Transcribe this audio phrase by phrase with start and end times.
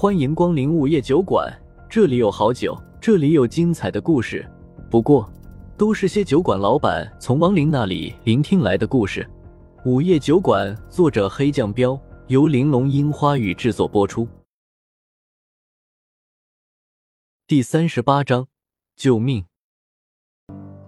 [0.00, 1.54] 欢迎光临午夜酒馆，
[1.86, 4.50] 这里有好酒，这里有精彩的故事。
[4.90, 5.30] 不过，
[5.76, 9.28] 都是些酒馆老板从亡灵那里聆听来的故事。
[9.84, 14.26] 午夜酒馆，作者黑酱标，由玲珑樱花雨制作播出。
[17.46, 18.48] 第三十八章，
[18.96, 19.44] 救命！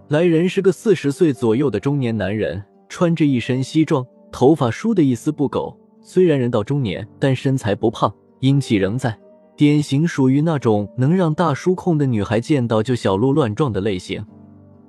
[0.07, 5.79] 来人是个四十岁左右的中年男人，穿着一身西装，头发梳得一丝不苟。
[6.01, 8.11] 虽然人到中年，但身材不胖。
[8.43, 9.17] 英气仍在，
[9.55, 14.21] 典型属于那种能让大叔控的女孩见到就小鹿乱撞的类型。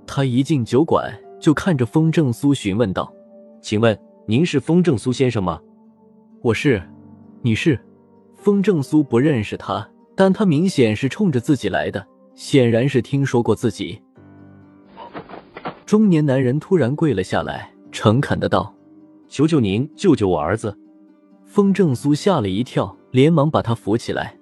[0.05, 3.15] 他一进酒馆就看着风正苏询问道
[3.63, 5.61] ：“请问您是风正苏先生吗
[6.43, 6.83] ？”“我是。
[7.43, 7.79] ”“你是？”
[8.35, 14.03] 风正苏不认识他，但他明显是冲着自己来的，显然是听说过自己。
[15.87, 18.75] 中年男人突然跪了下来，诚恳的道
[19.31, 20.77] ：“求求您救救我儿子。”
[21.55, 22.97] 风正苏吓了一跳。
[23.13, 24.37] 连忙把他扶起来，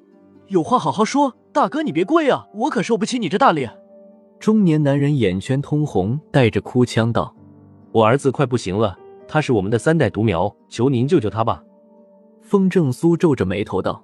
[0.46, 3.70] 有话好好说，大哥你别跪啊，我可受不起你这大脸。
[4.40, 7.36] 中年男人眼圈通红，带着哭腔道
[7.92, 11.62] ：“我儿子快不行了，他是我们的三代独苗，求您救救他吧。”
[12.40, 14.02] 风正苏皱着眉头道：“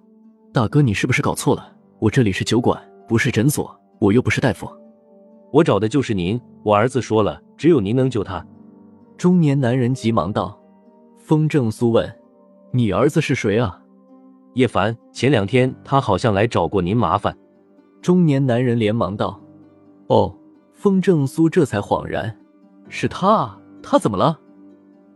[0.53, 1.72] 大哥，你是不是搞错了？
[1.98, 2.78] 我这里是酒馆，
[3.09, 4.69] 不是诊所，我又不是大夫。
[5.50, 8.47] 我找的就是您，我儿子说了，只有您能救他。”
[9.17, 10.61] 中年男人急忙道。
[11.17, 12.06] 风正苏问
[12.73, 13.81] ：“你儿子是谁啊？”
[14.55, 17.37] 叶凡，前两天他好像来找过您麻烦。
[18.01, 19.41] 中年男人连忙道
[20.09, 20.35] ：“哦。”
[20.79, 22.39] 风正苏这才恍然，
[22.89, 24.39] 是他，他怎么了？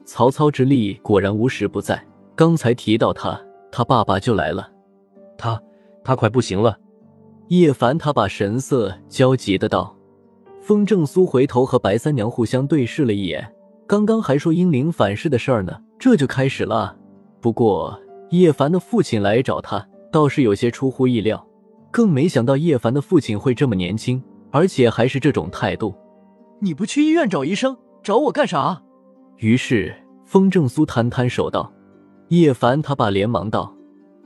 [0.04, 2.04] 曹操之力果然无时不在。
[2.34, 4.68] 刚才提到他，他爸爸就来了。
[5.38, 5.62] 他，
[6.02, 6.76] 他快不行了。
[7.46, 9.96] 叶凡他把神色焦急的道。
[10.60, 13.54] 风正苏回头和白三娘互相对视了一眼，
[13.86, 16.98] 刚刚还说英灵反噬的事儿呢，这就开始了。
[17.42, 18.00] 不过。
[18.30, 21.46] 叶凡的父亲来找他，倒是有些出乎意料，
[21.90, 25.94] 更没想到叶凡的父亲会这么年轻，而且还是这种态度。
[26.60, 28.80] 你不去医院找医生，找我干啥？
[29.36, 29.94] 于是
[30.24, 31.70] 风正苏摊摊手道。
[32.28, 33.70] 叶凡他爸连忙道：“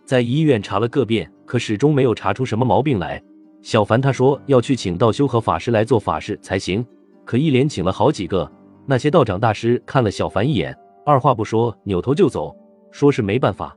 [0.07, 3.21] 在医院查了个遍，可始终没有查出什么毛病来。
[3.61, 6.87] 小凡他说要去请道修和法师来做法事才行，
[7.25, 8.49] 可一连请了好几个，
[8.87, 10.73] 那些道长大师看了小凡一眼，
[11.05, 12.55] 二话不说扭头就走，
[12.91, 13.77] 说是没办法。”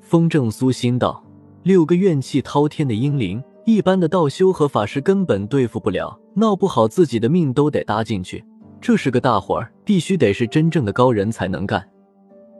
[0.00, 1.24] 风正苏心道
[1.64, 8.44] ：“六个怨气滔天的英灵，一般的道修和法师根本对付不了，闹不好自己的命都得搭进去。
[8.80, 11.84] 这是个大活儿，必须得是真正的高人才能干。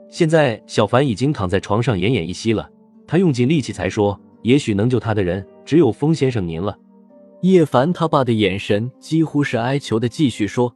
[0.09, 2.69] 现在小凡已经躺在床上奄奄一息了，
[3.05, 6.77] 他用尽力气才说，也许能救他的人只有风先生您了。”
[7.43, 10.75] 叶凡他爸的眼神几乎是哀求的，继续说。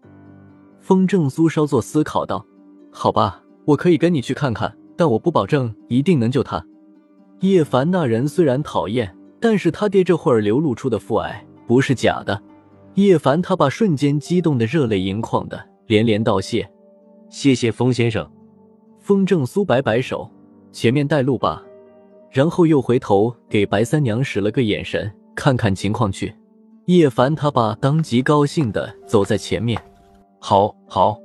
[0.80, 2.46] 风正苏稍作思考道
[2.94, 6.64] ：“好吧，我可以跟你去看看。”但我不保证一定能救他。
[7.40, 12.40] 叶凡那人虽然讨厌，但是他爹这会儿流露出的父爱不是假的。
[12.94, 16.70] 叶凡他爸瞬间激动的热泪盈眶的连连道谢
[17.32, 18.32] ：“谢谢风先生。”
[19.02, 20.30] 风正苏摆摆手
[20.72, 21.64] ：“前面带路吧。”
[22.30, 26.32] 然后又回头给白三娘使了个眼神，看看情况去。
[26.86, 29.82] 叶凡他爸当即高兴的走在前面
[30.38, 31.18] ：“好，好。”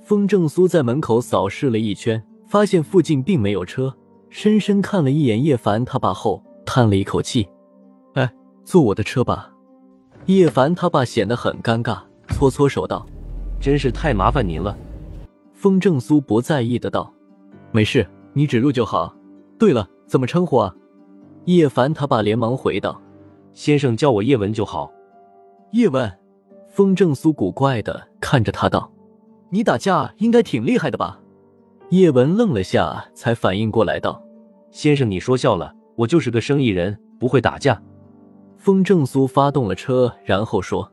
[0.00, 2.24] 风正苏在门口扫视了一圈。
[2.50, 3.96] 发现附近并没有车，
[4.28, 7.48] 深深看了一眼叶凡他爸后，叹了一口气
[8.14, 8.28] ：“哎，
[8.64, 9.52] 坐我的车吧。”
[10.26, 12.00] 叶凡他爸显得很尴尬，
[12.30, 13.06] 搓搓手道
[13.62, 14.76] ：“真是太麻烦您了。”
[15.54, 17.14] 风正苏不在意的道
[17.70, 19.14] ：“没事，你指路就好。
[19.56, 20.74] 对了，怎么称呼啊？”
[21.46, 23.00] 叶凡他爸连忙回道
[23.54, 24.90] ：“先生叫我叶文就好。”
[25.70, 26.12] 叶文，
[26.68, 28.90] 风正苏古怪的看着他道
[29.50, 31.20] ：“你打架应该挺厉害的吧？”
[31.90, 34.22] 叶文愣了下，才反应过来道
[34.70, 37.82] ：“先生，你说笑了，我就是个生意人，不会打架。”
[38.56, 40.92] 风正苏发动了车，然后说：“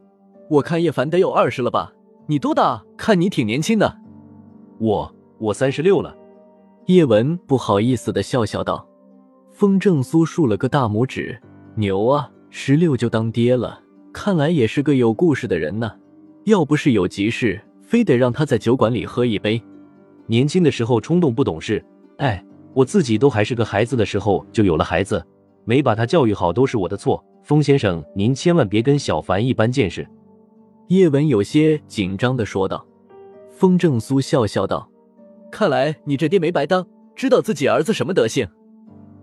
[0.50, 1.94] 我看叶凡得有二十了吧？
[2.26, 2.84] 你多大？
[2.98, 3.96] 看你挺年轻的。
[4.82, 6.16] ”“我我三十六了。”
[6.88, 8.88] 叶文不好意思的笑笑道。
[9.52, 11.40] 风正苏竖了个大拇指
[11.78, 13.80] ：“牛啊，十六就当爹了，
[14.12, 15.92] 看来也是个有故事的人呢。
[16.46, 19.62] 要不是有急事，非得让他在酒馆里喝一杯。”
[20.28, 21.84] 年轻的时候冲动不懂事，
[22.18, 22.44] 哎，
[22.74, 25.26] 我自己都还是个孩子的时候就有了孩子，
[25.66, 27.24] 没把他教育好都是我的错。
[27.44, 30.08] 风先生，您千万别跟小凡一般见识。”
[30.90, 32.86] 叶文有些紧张的说道。
[33.50, 34.88] 风正苏笑笑道
[35.50, 36.86] ：“看来你这爹没白当，
[37.16, 38.48] 知道自己儿子什么德行。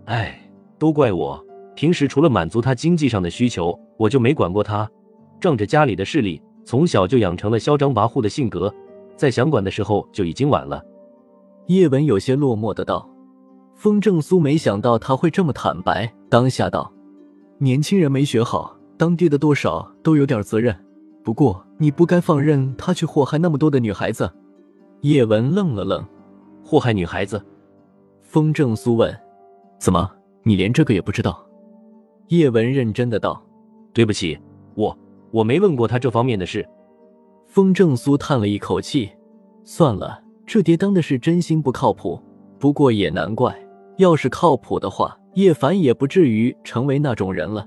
[0.07, 1.41] 哎，都怪我，
[1.77, 4.91] 平时除了满足他经济上的需求，我就没管过他，
[5.39, 8.75] 仗着家里的势力，从小就养成了嚣张跋扈的性格，
[9.17, 10.83] 在想管的时候就已经晚了。”
[11.67, 13.09] 叶文有些落寞的道
[13.75, 16.93] ：“风正苏没想到他会这么坦白，当下道
[17.59, 20.77] ：“年轻人没学好，当爹的多少都有点责任。
[21.23, 24.31] 不过你不该放任他去祸害那么多的女孩子。”
[25.01, 26.05] 叶文愣了愣
[26.63, 27.43] ：“祸害女孩子？”
[28.21, 29.15] 风正苏问
[29.79, 30.11] ：“怎么，
[30.43, 31.45] 你连这个也不知道？”
[32.29, 33.43] 叶文认真的道
[33.93, 34.39] ：“对不起，
[34.75, 34.97] 我
[35.31, 36.67] 我没问过他这方面的事。”
[37.47, 39.11] 风正苏叹了一口气
[39.63, 42.23] ：“算了，这爹当的是真心不靠谱。
[42.59, 43.55] 不过也难怪，
[43.99, 47.67] 要是靠谱的话，叶凡也不至于成为那种人了。”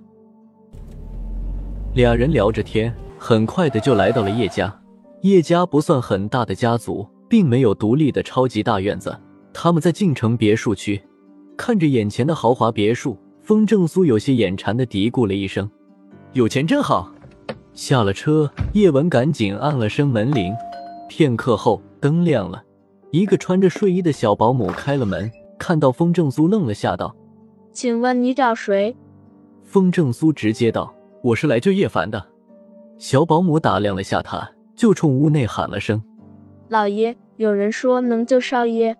[1.93, 4.73] 俩人聊着天，很快的就来到了叶家。
[5.21, 9.17] 叶家不算很大的家族，并没有独立的超级大院子。
[9.51, 11.01] 他们在晋城别墅区，
[11.57, 13.17] 看着眼前的豪华别墅。
[13.41, 15.69] 风正苏有些眼馋的嘀咕了一声
[16.33, 17.11] ：“有钱真好。”
[17.73, 20.53] 下了车，叶文赶紧按了声门铃。
[21.07, 22.61] 片刻后，灯亮了，
[23.17, 27.15] 一个穿着睡衣的小保姆开了门，看到风正苏愣了下，道
[27.73, 28.95] ：“请问你找谁？”
[29.65, 30.93] 风正苏直接道
[31.23, 32.23] ：“我是来救叶凡的。”
[32.99, 35.99] 小保姆打量了下他，就冲屋内喊了声
[36.69, 38.95] ：“老爷，有人说能救少爷。”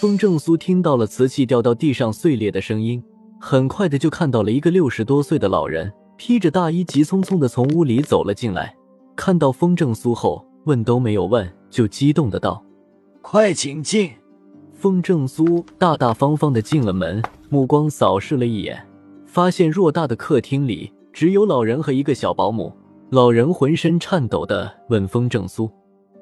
[0.00, 3.00] 风正苏听到了瓷器掉到地上碎裂的声音。
[3.40, 8.74] 很快的就看到了一个六十多岁的老人，披着大衣，急匆匆的从屋里走了进来。
[9.14, 12.62] 看到风正苏后，问都没有问，就激动的道
[13.28, 14.12] ：“快请进！”
[14.72, 18.80] 风正苏大大方方的进了门，目光扫视了一眼，
[19.26, 22.72] 发现偌大的客厅里只有老人和一个小保姆。
[23.10, 25.68] 老人浑身颤抖的问风正苏：“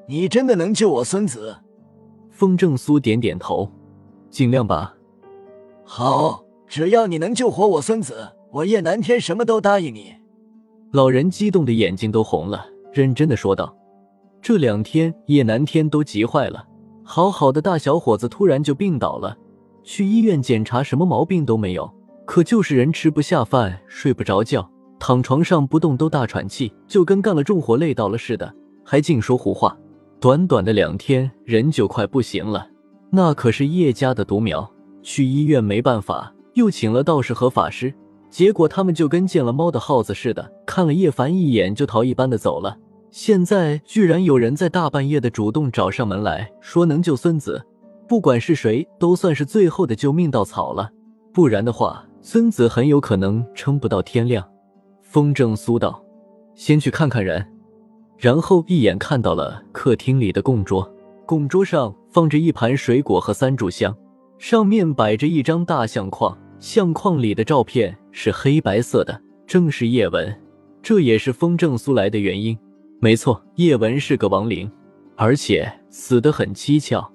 [0.08, 1.54] 你真的能救我孙子？”
[2.32, 3.70] 风正苏点点头
[4.30, 4.94] ：“尽量吧。”
[5.84, 6.42] 好。
[6.66, 10.14] 只要你能救活我孙子，我叶南天什么都答应你。
[10.92, 13.76] 老人激动的眼睛都红了，认真的说道
[14.40, 16.66] ：“这两天叶南天都急坏了，
[17.04, 19.36] 好好的大小伙子突然就病倒了，
[19.82, 21.88] 去医院检查什么毛病都没有，
[22.24, 24.68] 可就是人吃不下饭，睡不着觉，
[24.98, 28.52] 躺床上不动都大喘气，就跟干了重活累倒了似的，
[28.82, 29.76] 还净说胡话。
[30.18, 32.66] 短短的两天，人就快不行了。
[33.10, 34.68] 那可是叶家的独苗，
[35.02, 37.92] 去医院没办法。”又请了道士和法师，
[38.30, 42.78] 结果他们就跟见了猫的耗子似的，看了叶凡一眼就逃一般的走了。
[43.16, 47.64] 现在居然有人在大半夜的主动找上门来说能救孙子，
[48.08, 50.90] 不管是谁，都算是最后的救命稻草了。
[51.32, 54.44] 不然的话，孙子很有可能撑不到天亮。
[55.00, 56.02] 风正苏道
[56.56, 57.46] ：“先去看看人。”
[58.18, 60.92] 然后一眼看到了客厅里的供桌，
[61.24, 63.96] 供桌上放着一盘水果和三炷香，
[64.40, 66.36] 上面摆着一张大相框。
[66.58, 70.36] 相框里的照片是黑白色的，正是叶文，
[70.82, 72.58] 这也是风正苏来的原因。
[73.00, 74.70] 没错，叶文是个亡灵，
[75.16, 77.10] 而且死得很蹊跷。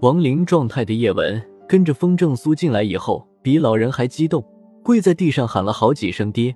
[0.00, 4.44] 亡灵状态的叶文跟着风正苏进来以后，比老人还激动，
[4.82, 6.54] 跪在地上喊了好几声爹。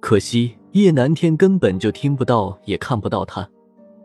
[0.00, 3.48] 可惜叶南天根本就听不到，也看不到他。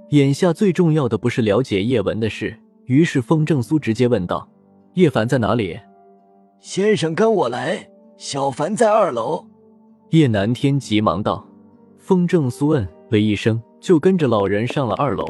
[0.10, 2.56] 眼下最重要的不是了解叶文的事，
[2.86, 4.48] 于是风正苏直接问道
[4.96, 5.80] ：“叶凡在哪里？”
[6.60, 9.46] 先生跟我来，小凡在二楼。
[10.10, 11.46] 叶南天急忙道。
[11.98, 15.26] 风正苏嗯了一声，就跟着老人上了二楼。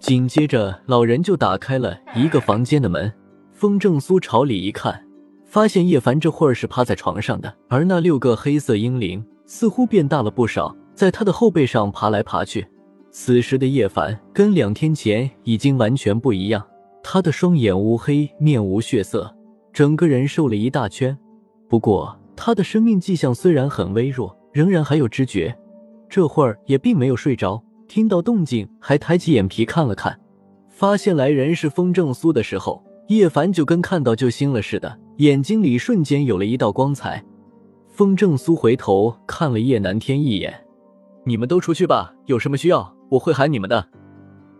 [0.00, 3.12] 紧接着，老人就打开了一个房间的门。
[3.52, 5.04] 风正苏朝里一看，
[5.44, 12.66] 发现叶凡这会儿是趴在床上的，而那六个黑色婴灵似乎变大了不少，在他的后背上爬来爬去。
[13.10, 16.64] 此时的叶凡跟两天前已经完全不一样，
[17.02, 19.34] 他的双眼乌黑，面无血色。
[19.72, 21.18] 整个人瘦了一大圈，
[21.68, 25.56] 不过他的生命迹象虽然很微弱，仍然还有知觉。
[26.08, 30.20] 这会儿也并没有睡着，听到动静还抬起眼皮看了看，
[30.68, 37.24] 发现来人是风正苏的时候，叶凡就跟看到救星了似的，眼睛里瞬间有了一道光彩。
[37.88, 40.54] 风正苏回头看了叶南天一眼
[41.24, 43.88] ：“你们都出去吧，有什么需要我会喊你们的。”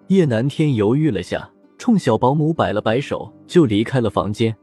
[0.09, 4.57] 叶南天犹豫了下，冲小保姆摆了摆手，就离开了房间。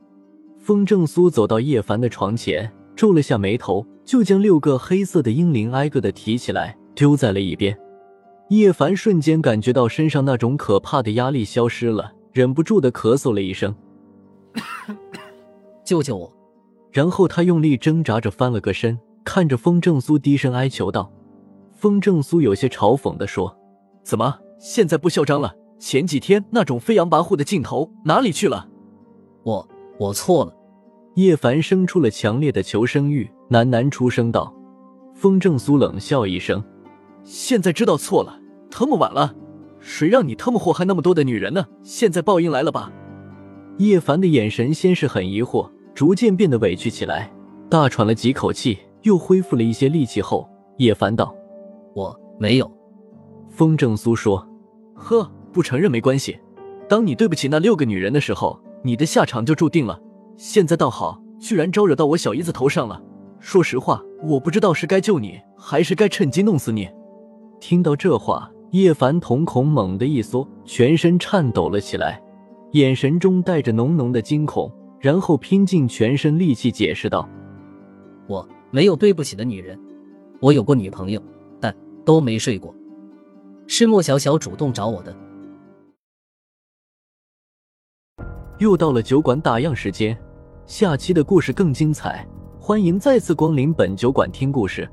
[0.57, 7.77] 风正苏走到叶凡的床前，皱了下眉头，就将六个黑色的婴灵挨个的提起来，丢在了一边。
[8.49, 13.75] 叶凡瞬间感觉到身上那种可怕的压力消失了，忍不住的咳嗽了一声
[15.83, 16.31] ：“救救我！”
[16.91, 21.11] 然后他用力挣扎着翻了个身，看着风正苏低声哀求道
[21.75, 23.57] ：“风正苏有些嘲讽的说，
[24.03, 25.55] 怎么现在不嚣张了？
[25.79, 28.69] 前几天那种飞扬跋扈的劲头哪里去了？”
[29.43, 29.67] 我。
[29.97, 30.53] 我错了，
[31.13, 34.53] 叶凡生出了强烈的求生欲，喃喃出声道。
[35.13, 36.61] 风正苏冷笑一声
[37.25, 38.39] ：“现在知道错了，
[38.69, 39.35] 特么晚了。
[39.79, 41.65] 谁让你特么祸害那么多的女人呢？
[41.83, 42.91] 现在报应来了吧？”
[43.79, 47.33] 叶凡的眼神先是很疑惑，逐渐变得委屈起来，
[47.69, 51.35] 大喘了几口气，又恢复了一些力气后，叶凡道
[51.93, 52.71] ：“我没有。”
[53.49, 54.47] 风正苏说
[54.95, 56.39] ：“呵，不承认没关系。
[56.87, 59.99] 当你对不起那六个女人的时候，你的下场就注定了。
[60.37, 63.01] 现在倒好，居然招惹到我小姨子头上了。
[63.39, 66.87] 说实话，我不知道是该救你，还是该趁机弄死你。”
[67.67, 72.21] 听到这话，叶凡瞳孔猛地一缩，全身颤抖了起来，
[72.73, 77.27] 眼神中带着浓浓的惊恐，然后拼尽全身力气解释道
[78.29, 79.79] ：“我没有对不起的女人，
[80.39, 81.19] 我有过女朋友，
[81.59, 82.71] 但都没睡过。”
[83.65, 85.17] 是莫小小主动找我的。
[88.59, 90.15] 又到了酒馆打烊时间，
[90.67, 92.23] 下期的故事更精彩，
[92.59, 94.87] 欢迎再次光临本酒馆听故事。